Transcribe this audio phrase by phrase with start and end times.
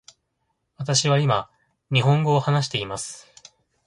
[0.77, 1.47] 私は今
[1.91, 3.27] 日本語を話しています。